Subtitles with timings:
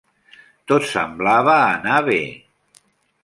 [0.71, 2.19] Tot semblava anar bé.